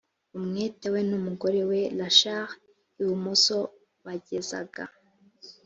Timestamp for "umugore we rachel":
1.19-2.47